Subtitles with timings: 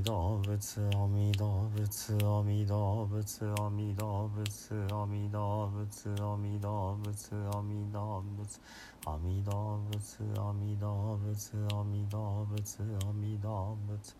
[0.00, 8.58] 阿弥陀仏阿弥陀仏阿弥陀仏阿弥陀仏阿弥陀仏阿弥陀仏阿弥陀仏
[9.04, 14.16] 阿弥陀仏阿弥陀仏阿弥陀仏阿弥陀仏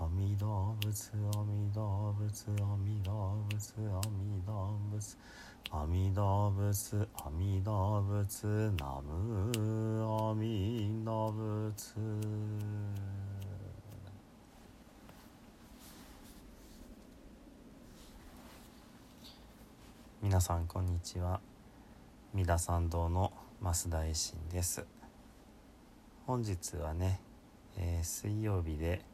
[0.00, 5.16] 阿弥陀仏阿弥陀仏阿弥陀仏阿弥陀仏
[5.70, 13.19] 阿弥陀仏阿弥陀仏ナム阿弥陀仏
[20.30, 21.40] 皆さんこんにちは。
[22.34, 24.86] 三田参道の増田衛進です。
[26.24, 27.20] 本日はね、
[27.76, 29.04] えー水曜日で、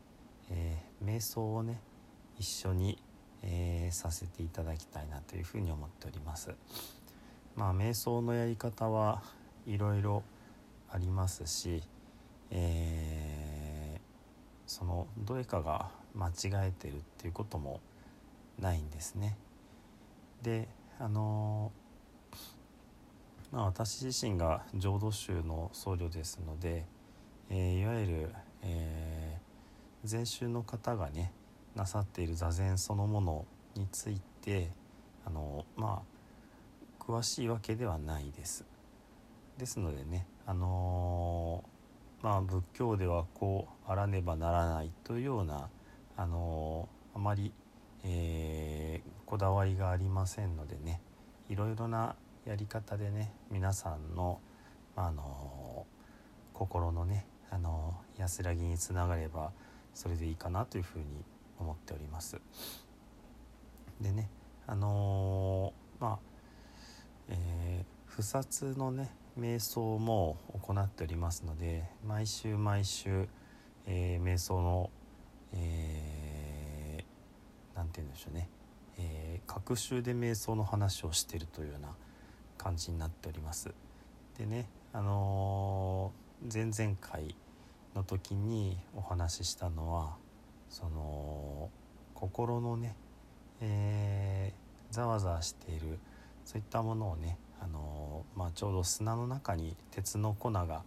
[0.50, 1.80] えー瞑想をね
[2.38, 2.98] 一緒に、
[3.42, 6.54] えーさせていただきたいなというふうに思っております。
[7.56, 9.22] まあ瞑想のやり方は
[9.66, 10.22] いろいろ
[10.90, 11.82] ありますし、
[12.50, 14.00] えー
[14.66, 17.80] そのどれかが間違えてるっていうことも
[18.58, 19.38] ないんですね。
[20.42, 21.72] であの
[23.52, 26.84] まあ、私自身が浄土宗の僧侶ですので、
[27.50, 29.46] えーいわゆる、えー
[30.04, 31.32] 禅宗の方がね
[31.74, 34.70] なさっている座禅そのものについて
[35.26, 36.02] あのま
[37.00, 38.64] あ詳しいわけではないです。
[39.58, 41.64] ですのでねあの
[42.22, 45.68] まあ仏教ではこうあらねばならないというような
[46.16, 47.52] あのあまり、
[48.04, 51.00] えーこだわりがありませんのでね
[51.48, 52.14] いろいろな
[52.46, 54.40] やり方でね皆さんの、
[54.94, 55.86] まあの
[56.52, 59.52] 心のね、あの安らぎにつながれば
[59.92, 61.04] それでいいかなというふうに
[61.58, 62.40] 思っております。
[64.00, 64.30] でね
[64.66, 66.18] あのまあ
[67.28, 73.28] えー不殺のね瞑想も行っておりますので毎週毎週、
[73.86, 74.90] えー瞑想の、
[75.52, 76.26] えー
[77.96, 78.48] て言うんでしょうね、
[78.98, 81.94] えー、週で瞑想の話をしているというような
[82.56, 83.72] 感じになっております。
[84.38, 87.34] でねあのー前々回
[87.94, 90.16] の時にお話ししたのは
[90.68, 91.70] その
[92.12, 92.94] 心のね、
[93.62, 95.98] えーざわざわしている
[96.44, 100.84] そういったものをね、あのーまあ、ちょうど砂の中に鉄の粉が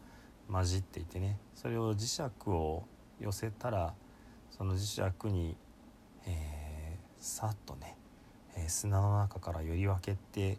[0.51, 2.83] 混じっていてねそれを磁石を
[3.19, 3.93] 寄せたら
[4.51, 5.57] その磁石に、
[6.27, 6.69] えー
[7.19, 7.97] さっとね、
[8.59, 10.57] えー砂の中からより分けて、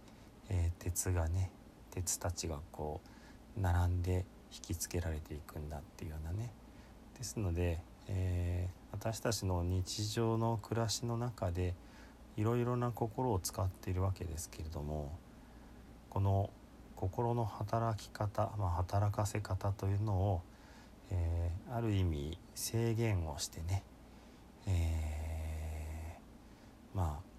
[0.49, 1.51] えー鉄がね
[1.91, 3.01] 鉄たちがこ
[3.57, 6.51] う並んで引きつけられていくんだっていうようなね。
[7.19, 11.75] ですので、えー私たちの日常の暮らしの中で
[12.37, 15.17] いろいろな心を使っているわけですけれども
[16.11, 16.51] この
[16.97, 20.43] 心の働き方、まあ、働かせ方というのを、
[21.11, 23.85] えーある意味制限をしてね、
[24.67, 27.30] えーまあ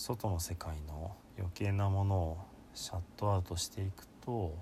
[0.00, 2.38] 外の世界の余計なものを
[2.72, 4.54] シャットアウトしていくと、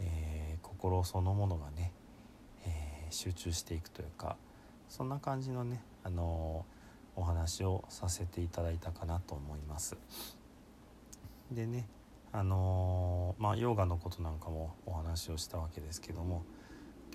[0.00, 1.92] えー心そのものがね、
[2.64, 4.36] えー集中していくというか
[4.88, 9.96] そんな感じのね、あのーお話をさせていただいたかなと思います。
[11.52, 11.86] でね
[12.32, 16.44] あのーまあヨガのことなんかもお話をしたわけですけども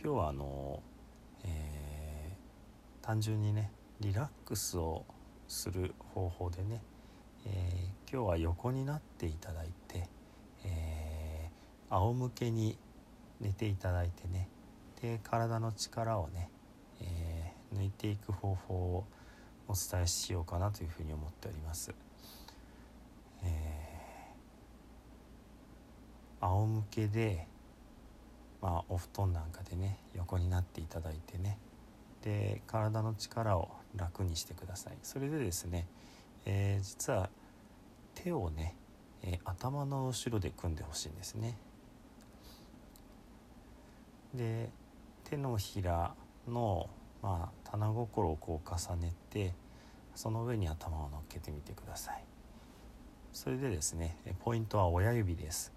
[0.04, 5.06] 今日はあのーえー単純にねリラックスを
[5.48, 6.84] する方法でね、
[7.46, 10.08] えー今日は横になっていただいて、
[10.66, 12.78] えー仰向けに
[13.40, 14.48] 寝ていただいてね
[15.02, 16.50] で体の力をね、
[17.02, 19.06] えー抜いていく方法を
[19.68, 21.94] お伝えしようかなというふうに思っております。
[23.44, 23.82] えー
[26.42, 27.48] 仰向けで、
[28.62, 31.58] まあ、お布団なんかでね横になっていただいてね
[32.24, 35.88] で体の力を楽にしてくださいそれでですね、
[36.46, 37.30] えー実は
[38.16, 38.76] 手をね、
[39.24, 41.58] えー、頭の後ろで組んでほしいんですね。
[44.34, 44.70] で
[45.24, 46.14] 手のひら
[46.48, 46.90] の、
[47.22, 49.54] まあ、棚心をこう重ねて
[50.16, 52.24] その上に頭を乗っけてみてください。
[53.34, 55.72] それでですねポイントは親指です。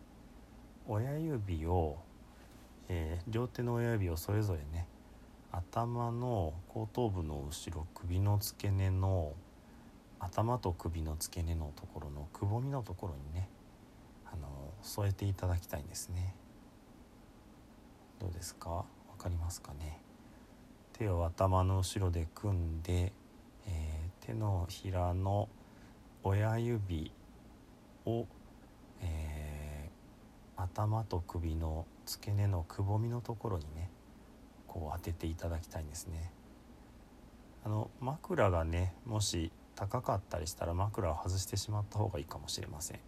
[0.86, 1.96] 親指を、
[2.88, 4.86] えー、両手の親指をそれぞれね
[5.50, 9.32] 頭の後頭部の後ろ首の付け根の
[10.20, 13.48] 頭と首の付け根のところのくぼみのところにね
[14.26, 16.34] あの添えていただきたいんですね。
[18.20, 18.70] どうですか？
[18.70, 18.84] わ
[19.18, 20.00] かりますかね？
[20.92, 23.12] 手を頭の後ろで組んで、
[23.66, 25.48] えー、手のひらの
[26.22, 27.12] 親指
[28.06, 28.26] を、
[29.02, 33.90] えー、頭と首の付け根のくぼみのところにね
[34.66, 36.32] こう当てていただきたいんですね。
[37.64, 43.00] あの枕がねもし高かったりしたら枕を外してしまった方がいいかもしれません。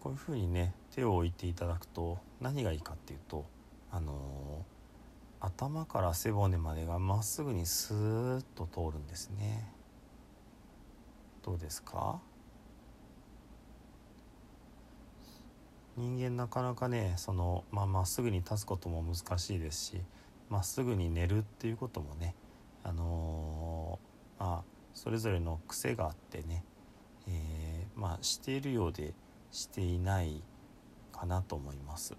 [0.00, 3.44] こういうふうにね手を置いていただくと何がいいかっていうと
[3.90, 9.72] あのー、頭から背骨までがまっすぐにスーッと通るんですね。
[11.44, 12.20] どうですか？
[15.96, 20.00] 人間なかなかねそのまあ、まっすぐに立つことも難しいですし
[20.48, 22.36] まっすぐに寝るっていうこともね
[22.84, 24.64] あのー、まあ
[24.94, 26.64] それぞれの癖があってね、
[27.28, 29.14] えー、まあしているようで
[29.50, 30.42] していない
[31.12, 32.16] かなと思います。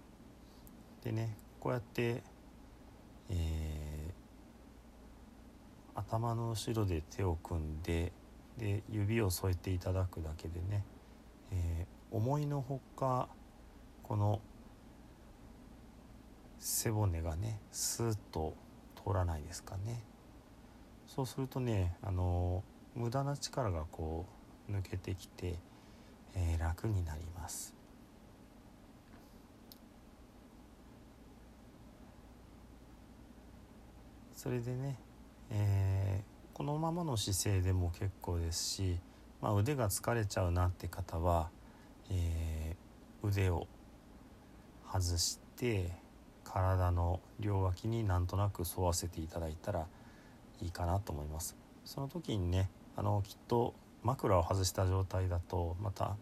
[1.02, 2.22] でねこうやって、
[3.30, 8.12] えー、頭の後ろで手を組んで
[8.58, 10.84] で指を添えていただくだけでね、
[11.52, 13.28] えー、思いのほか
[14.02, 14.40] この
[16.58, 18.54] 背骨がねスーッと
[18.96, 20.04] 通らないですかね
[21.14, 22.62] そうするとねあの
[22.94, 24.26] 無駄な力がこ
[24.68, 25.56] う抜けてきて、
[26.36, 27.74] えー、楽になります。
[34.36, 34.98] それでね、
[35.50, 38.98] えー、このままの姿勢でも結構ですし、
[39.42, 41.50] まあ、腕が疲れちゃうなって方は、
[42.10, 43.66] えー、腕を
[44.90, 45.90] 外して
[46.44, 49.86] 体の両脇になんとなく沿わせていただいたら
[50.62, 51.56] いいかなと思います。
[51.84, 56.16] その時にねあのきっと枕を外した状態だとまた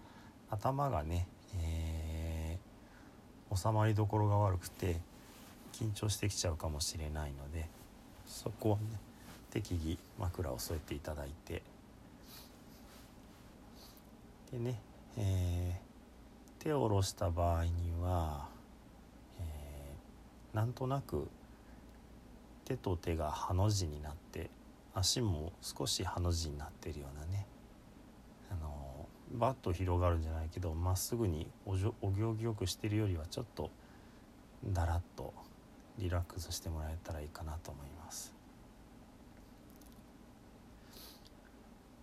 [0.51, 1.27] 頭がね、
[1.61, 4.97] えー、収まりどころが悪くて
[5.73, 7.69] 緊張してきちゃうかもしれないので
[8.27, 8.85] そこはね
[9.51, 11.63] 適宜枕を添えていただいて。
[14.51, 14.81] でね、
[15.19, 17.71] えー、手を下ろした場合に
[18.03, 18.49] は
[20.55, 21.29] なんとなく
[22.69, 24.51] 手と手がハの字になって
[24.95, 27.47] 足も少しハの字になってるようなね。
[28.51, 33.71] あのバッと広がるんじゃないけどまっすぐにおじょお行儀よくしてるよりはちょっと
[34.67, 35.33] だらっと
[35.99, 38.35] リラックスしてもらえたらいいかなと思います。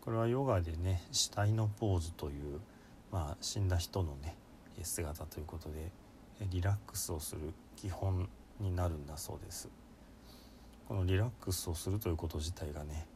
[0.02, 2.60] これはヨガでね死体のポーズという
[3.12, 4.36] まあ死んだ人のね
[4.82, 5.92] 姿ということで
[6.50, 8.28] リラックスをする基本
[8.60, 9.70] になるんだそうです。
[10.88, 13.08] このリラックスをするということ自体がね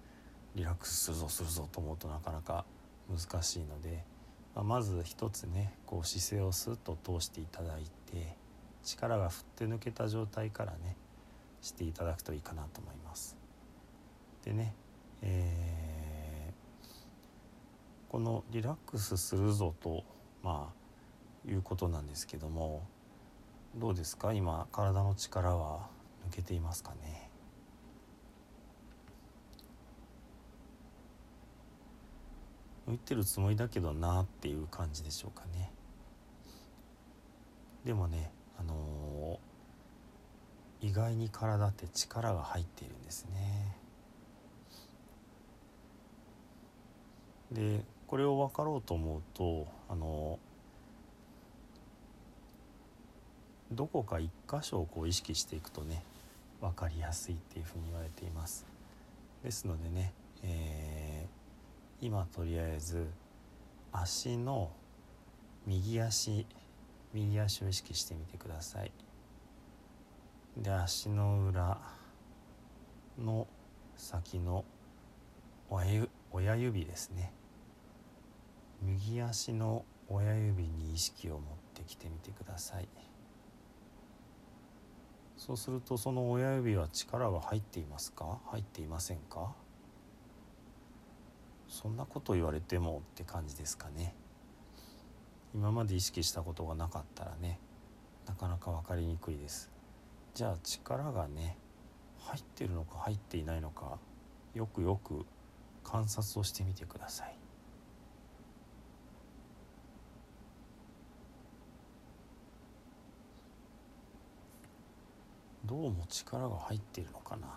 [0.56, 2.66] リラックスするぞするぞと思うとなかなか
[3.10, 4.04] 難しいので、
[4.56, 8.36] まあ、まず一つねこう姿勢をスッと通していただいて
[8.84, 10.96] 力が振って抜けた状態からね
[11.62, 13.38] していただくといいかなと思います。
[14.44, 14.74] でね、
[15.22, 20.04] えー、このリラックスするぞと
[20.42, 22.88] まあいうことなんですけども
[23.76, 24.34] どうですか？
[24.34, 25.88] 今体の力は
[26.30, 27.29] 抜けていますかね？
[32.90, 35.72] 抜いてるつもりだけどなっていう感じでしょうかね。
[37.86, 43.76] でもねあのー、意外に体って力が入っているんですね。
[47.52, 50.50] でこれを分かろうと思うとあのー
[53.72, 56.04] どこか一箇所をこう意識していくとね
[56.60, 58.66] 分かりやすいっていうふうに言われています。
[59.44, 60.12] ですのでね、
[60.44, 60.99] えー、
[62.02, 63.08] 今とりあえず
[63.92, 64.72] 足の
[65.66, 66.46] 右足
[67.14, 68.92] 右足を意識してみてください。
[70.58, 71.78] で足の裏
[73.18, 73.48] の
[73.96, 74.64] 先の
[75.70, 77.34] 親指ですね。
[78.82, 81.42] 右足の親指に意識を持っ
[81.74, 82.88] てきてみてください。
[85.38, 88.40] そうするとその親指は力は入っていますか？
[88.48, 89.54] 入っていませんか？
[91.70, 94.14] そんなこと言われてもって感じですかね。
[95.54, 97.60] 今まで意識したことがなかったらね
[98.28, 99.72] なかなか分かりにくいです。
[100.34, 101.58] じゃあ力がね
[102.20, 103.98] 入ってるのか入っていないのか
[104.54, 105.26] よくよく
[105.84, 107.36] 観察をしてみてください。
[115.66, 117.52] どうも力が入っているのかなっ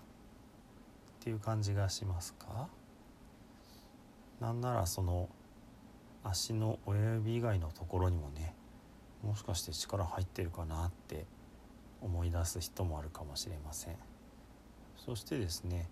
[1.21, 2.69] ていう感じがしますか？
[4.43, 5.29] なんならその
[6.25, 8.57] 足の親指以外のところにもね
[9.23, 11.27] もしかして力入ってるかなって
[12.01, 13.97] 思い出す人もあるかもしれません。
[14.97, 15.89] そしてですね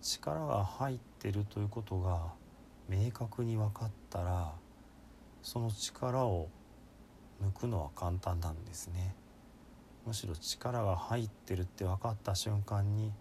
[0.00, 2.32] 力が入ってるということが
[2.88, 4.52] 明確に分かったら
[5.42, 6.48] その力を
[7.44, 9.14] 抜くのは簡単なんですね。
[10.06, 13.12] むしろ力が入ってるって分かった瞬間に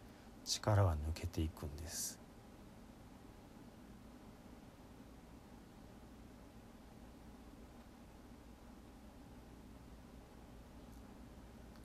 [0.46, 2.21] 力が抜けていくんです。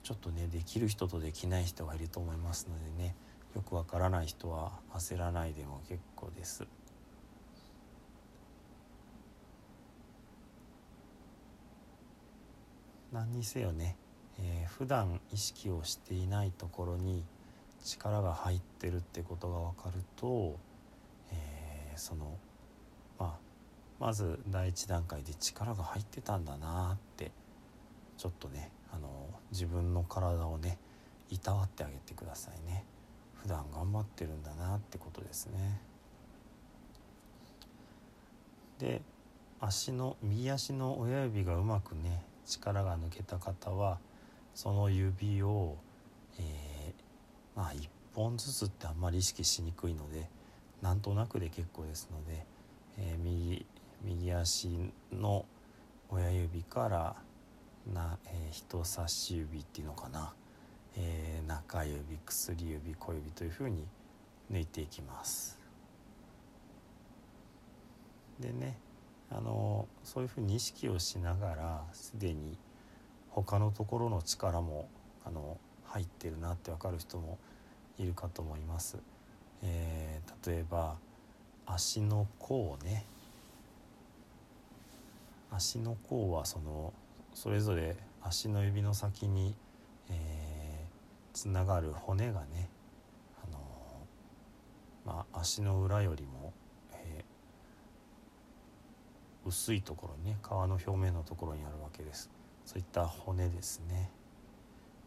[0.07, 3.13] ちょっとねできる人とできない人がいると思いますのでね
[3.53, 6.65] よくわからない人は焦らないでも結構です。
[13.11, 13.97] 何にせよね、
[14.39, 17.25] えー、普段意識をしていないところに
[17.83, 20.57] 力が入ってるってことが分かると、
[21.33, 22.37] えー、その
[23.19, 23.33] まあ
[23.99, 27.31] まず第一段階で力が入ってたんだなって
[28.17, 30.77] ちょっとねあの自分の体をね
[31.29, 32.83] いたわってあげてくださいね。
[33.35, 35.79] 普段頑張ってるんだなってことですね。
[38.79, 39.01] で
[39.59, 43.99] 足の右足の親指がうまくね力が抜けた方は
[44.53, 45.75] その指を、
[46.39, 50.29] えー、まあ1本ずつってあんまり意識しにくいので
[50.81, 52.45] なんとなくで結構ですので、
[52.99, 53.65] えー、右
[54.03, 54.69] 右足
[55.11, 55.45] の
[56.09, 57.15] 親指から
[57.93, 60.33] な、えー、人差し指っていうのかな、
[60.95, 63.85] えー、中指薬指小指というふうに
[64.51, 65.57] 抜いていきます。
[68.39, 68.77] でね
[69.29, 72.57] あのそういうふうに意識をしながらすでに
[73.29, 74.87] 他のところの力も
[75.25, 77.37] あの入ってるなって分かる人も
[77.97, 78.97] いるかと思います、
[79.63, 80.95] えー、例えば
[81.65, 83.05] 足の甲をね。
[85.51, 86.93] 足の甲はその
[87.37, 89.53] それぞれ足の指の先に、
[90.09, 92.67] えー、つながる骨がね、
[93.43, 96.51] あのー、まあ、足の裏よりも、
[96.93, 102.31] えー、薄いところにね皮の表面のところにあるわけです。
[102.65, 104.09] そういった骨ですね。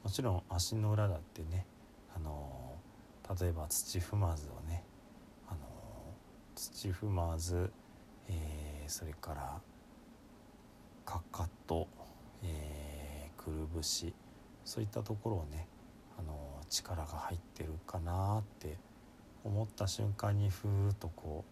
[0.05, 1.67] もちろん足の裏だってね、
[2.15, 4.85] あのー、例えば土踏まずをね、
[5.49, 5.59] あの
[6.55, 7.73] 土踏まず、
[8.29, 9.61] えそれから
[11.05, 11.89] かかと、
[13.41, 14.13] くるぶし
[14.67, 15.67] そういったところをね
[16.19, 18.77] あの力が入ってるかなって
[19.43, 21.45] 思った瞬間にふーっとこ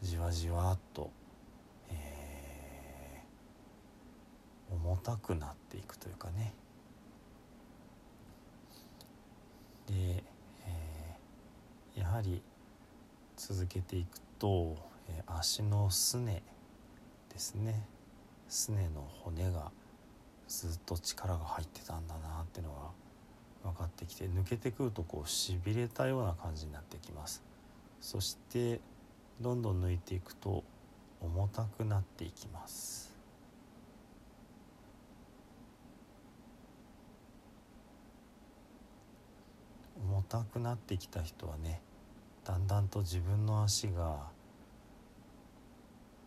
[0.00, 1.10] うじわじわっと、
[1.90, 6.54] えー、重たくなっていくというかね。
[9.88, 12.40] で、えー、やはり
[13.36, 14.76] 続けていくと、
[15.08, 16.42] えー、足のすね
[17.32, 17.84] ですね。
[18.48, 19.72] すねの骨が
[20.48, 22.72] ずっと力が入ってたんだなっていうの
[23.64, 27.42] が分かってきて抜けてくるとこうしびれたような感じになってきます。
[28.00, 28.80] そして
[29.40, 30.64] どんどん抜いていくと
[31.20, 33.12] 重たくなっていきます。
[40.04, 41.80] 重たくなってきた人はね
[42.44, 44.26] だんだんと自分の足が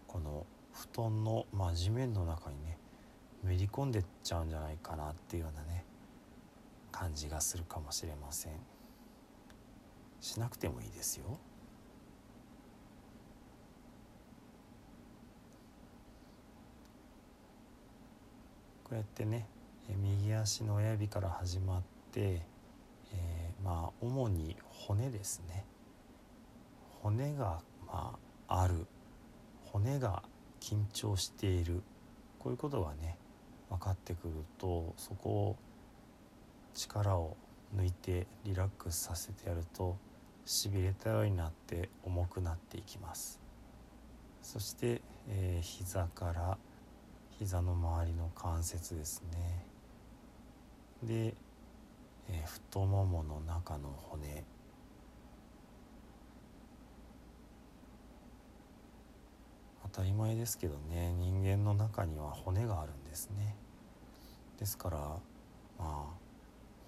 [0.07, 2.77] この布団の、まあ、地面の中にね
[3.45, 5.85] めり込んでっちゃうんじゃないかなっていうようなね
[6.91, 8.53] 感じがするかもしれません。
[10.19, 11.37] しなくてもいいですよ。
[18.83, 19.47] こうやってね
[19.89, 22.41] 右足の親指から始まって、
[23.13, 25.65] えー、まあ主に骨ですね。
[27.03, 28.87] 骨がまあある。
[29.65, 30.23] 骨が
[30.59, 31.83] 緊張している。
[32.39, 33.17] こういうことがね
[33.69, 35.55] 分かってくるとそこを
[36.73, 37.35] 力を
[37.75, 39.97] 抜いてリラックスさせてやると
[40.45, 43.39] しびれたようになって重くなっていきます。
[44.43, 46.57] そして、えー、膝から
[47.31, 49.65] 膝の周りの関節ですね。
[51.03, 51.35] で、
[52.29, 54.43] えー、太ももの中の骨。
[59.95, 61.13] 当たり前ですけどね。
[61.13, 63.55] 人間の中には骨があるんですね。
[64.59, 65.19] ですからま
[65.79, 66.03] あ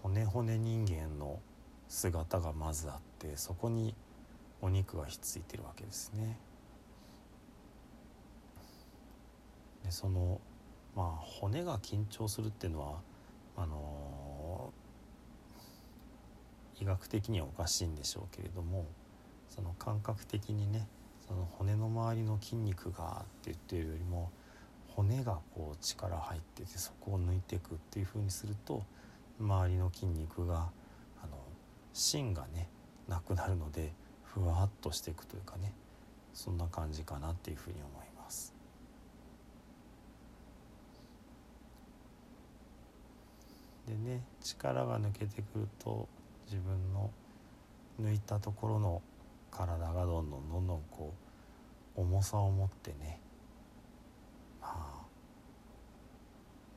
[0.03, 1.39] 骨骨人間の
[1.87, 3.95] 姿がまずあってそこに
[4.61, 6.37] お肉がひっついてるわけですね。
[9.85, 10.41] でその
[10.93, 12.99] まあ骨が緊張するっていうのは
[13.55, 18.85] あのー、医学的にはおかしいんでしょうけれども
[19.47, 20.89] その感覚的にね
[21.27, 24.31] その骨の周りの筋肉がって言ってるよりも
[24.87, 28.83] 骨がこう力入っててそこを抜いていくっていう風にすると
[29.39, 30.69] 周りの筋肉が
[31.23, 31.37] あの
[31.93, 32.69] 芯がね
[33.07, 33.93] なくなるので
[34.23, 35.73] ふわっとしていくというかね
[36.33, 38.53] そんな感じかなっていうふうに思います。
[43.87, 46.07] でね力が抜けてくると
[46.45, 47.09] 自分の
[48.01, 49.01] 抜いたところの
[49.57, 51.13] 体がどんどんどんどんこ
[51.95, 53.19] う重さを持ってね
[54.61, 55.05] まあ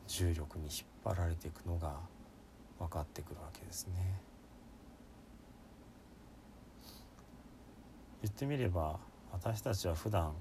[0.06, 0.72] 重力に引っ
[1.04, 2.00] 張られていくのが
[2.78, 4.20] 分かってくるわけですね。
[8.22, 8.98] 言ってみれば
[9.32, 10.32] 私たちは普段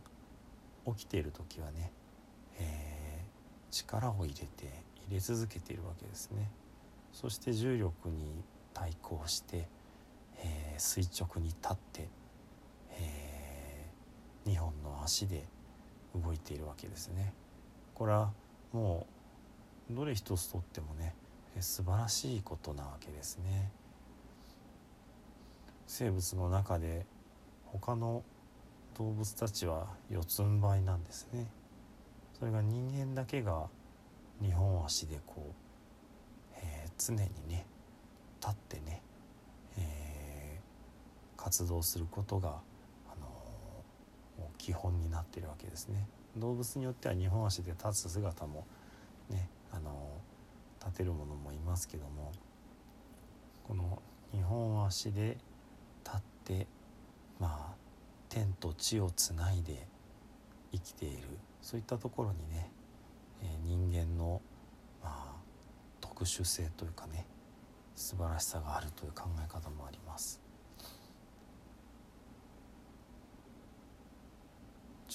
[0.86, 1.92] 起きている時はね、
[2.60, 6.50] えー、力を入れて入れ続けているわけですね。
[7.14, 8.44] そして重力に
[8.74, 9.68] 対抗して、
[10.38, 12.08] えー、垂直に立って、
[14.46, 15.46] 2本の足で
[16.16, 17.34] 動いているわけですね。
[17.94, 18.32] これは
[18.72, 19.08] も
[19.92, 21.16] うどれ一つとってもね
[21.60, 23.72] 素晴らしいことなわけですね。
[25.88, 27.06] 生物の中で
[27.66, 28.24] 他の
[28.98, 31.48] 動物たちは四つん這いなんですね。
[32.38, 33.68] それが人間だけが
[34.42, 35.54] 2本足でこう
[36.62, 37.66] え常にね
[38.40, 39.02] 立ってね、
[39.78, 42.60] えー、活動することが、
[44.60, 46.08] 基本になってるわけですね。
[46.38, 48.68] 動物によっては2本足で立つ姿も
[49.30, 50.22] ね、あの、
[50.80, 52.32] 立てるものもいますけども
[53.68, 54.02] この
[54.34, 55.38] 2本足で
[56.04, 56.68] 立って
[57.40, 57.76] まあ
[58.30, 59.88] 天と地をつないで
[60.72, 61.24] 生きている
[61.62, 62.72] そういったところにね、
[63.44, 64.42] えー、人間の
[65.04, 65.36] ま
[66.00, 67.26] 特殊性というかね
[67.96, 70.40] 素晴らしさがあるという考え方もあります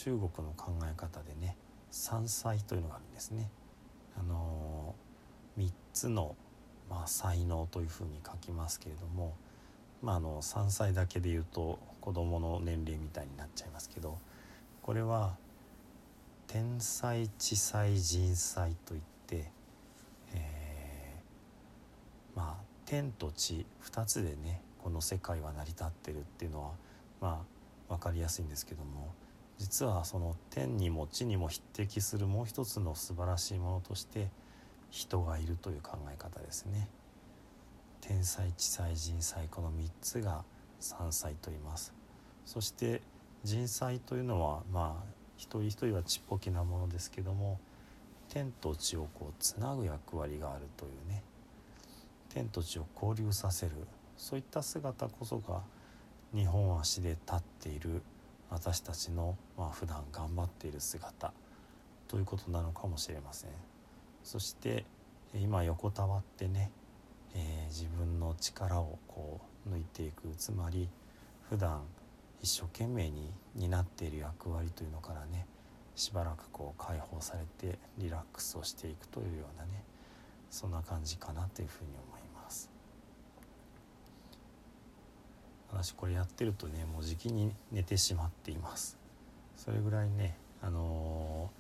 [0.05, 1.57] 中国の考え方でね
[1.91, 3.49] 山才というのがあるんですね。
[4.19, 4.95] あの
[5.59, 6.37] 3つの、
[6.91, 9.35] まあ、才能というふうに書きますけれども
[10.03, 14.19] まああの3歳だけで言うと子どもの年齢みたいになっちゃいますけど
[14.83, 15.37] これは
[16.49, 19.51] 天才地才人才といって
[20.35, 26.71] えー、まあ天と地2つでねこの世界は成り立ってるっていうのは
[27.23, 27.45] ま
[27.89, 29.15] あ分かりやすいんですけども
[29.59, 34.29] 実はその天にも地にも匹敵するもう一つの素晴らしいものとして
[34.91, 36.89] 人がいるという考え方ですね。
[38.01, 40.45] 天才地才人才この3つが
[40.81, 41.95] 山才と言います。
[42.45, 43.01] そして
[43.43, 45.05] 人才というのはまあ
[45.37, 47.59] 一人一人はちっぽけなものですけども
[48.29, 51.23] 天と地をこうつなぐ役割があるというね
[52.31, 53.73] 天と地を交流させる
[54.17, 55.63] そういった姿こそが
[56.35, 58.03] 2本足で立っている
[58.51, 61.33] 私たちの、まあ普段頑張っている姿
[62.09, 63.51] ということなのかもしれません
[64.23, 64.85] そして
[65.35, 66.71] 今横たわってね、
[67.35, 70.89] えー、自分の力をこう抜いていくつまり
[71.49, 71.83] 普段
[72.41, 75.47] 一生懸命に担っている役割というのからね
[75.97, 79.83] しばらくこう解放されてリラックスをしていくというようなね
[80.51, 82.14] そんな感じかなというふうに思います。
[85.75, 88.97] 私これやってるとねもうじきに寝てしまっています。
[89.57, 91.51] それぐらいねあの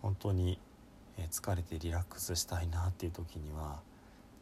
[0.00, 0.58] ー、本当に
[1.30, 3.80] 疲れてリラックスしたいなっていう時には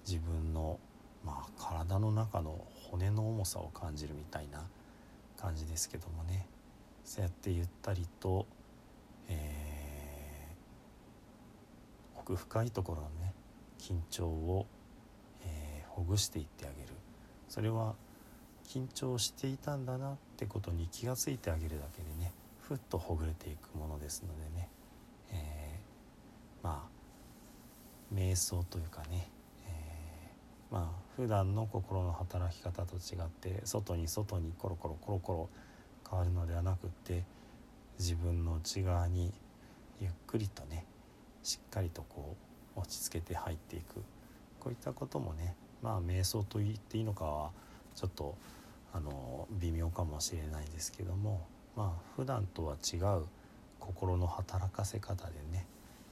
[0.07, 0.79] 自分の、
[1.25, 4.61] まあ、体の中の骨の重さを感じるみたいな
[5.41, 6.47] 感じですけどもね。
[7.05, 8.47] そうやってゆったりと、
[9.29, 13.33] えー、奥深いところのね
[13.79, 14.67] 緊張を、
[15.45, 16.89] えー、ほぐしていってあげる。
[17.49, 17.95] それは
[18.69, 24.69] 緊張していたんだなってことに気が付いてあげるだけでねふっとほぐれていくものですのでね、
[25.33, 29.29] えー、まあ瞑想というかね、
[29.67, 35.49] えー、まあ普段の心の働き方と違って外に外にコロコロコロコロ
[36.09, 37.25] 変わるのではなくって
[37.99, 39.33] 自分の内側に
[40.01, 40.85] ゆっくりとね
[41.43, 42.37] しっかりとこ
[42.77, 44.03] う落ち着けて入っていく。
[44.65, 47.51] こういったこともねまあ瞑想と言っていいのかは
[47.95, 48.37] ちょっと
[48.93, 53.25] あの微妙かもしれないですけどもまあ普段とは違う
[53.81, 55.67] 心の働かせ方でね、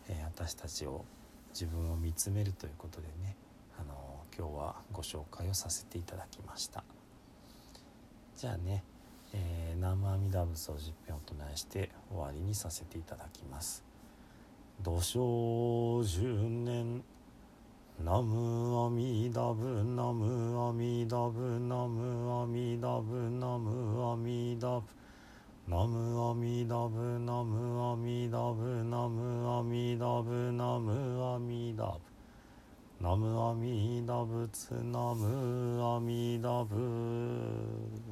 [0.09, 1.05] えー、私たちを
[1.53, 3.37] 自分を見つめるということでね、
[3.79, 3.95] あの
[4.37, 6.83] 今日はご紹介をさせていただきました。
[8.37, 8.83] じゃあね、
[9.33, 13.85] えー、南無阿弥陀仏を十遍お唱えして終わりにさせていただきます。
[14.83, 17.05] 土生十年
[18.01, 24.85] ナムアミダブナムアミダブナムアミダブナムアミダブ
[25.69, 33.05] ナムアミダブナムアミダブナムアミダブナムアミダブ。
[33.05, 38.12] ナムアミダブツナムアミダブ。